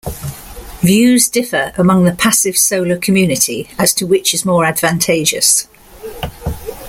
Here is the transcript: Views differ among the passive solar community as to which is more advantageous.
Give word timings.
Views 0.81 1.29
differ 1.29 1.73
among 1.77 2.05
the 2.05 2.11
passive 2.15 2.57
solar 2.57 2.97
community 2.97 3.69
as 3.77 3.93
to 3.93 4.07
which 4.07 4.33
is 4.33 4.43
more 4.43 4.65
advantageous. 4.65 5.67